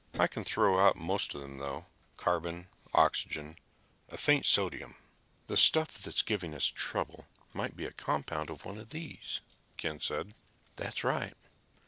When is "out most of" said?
0.83-1.41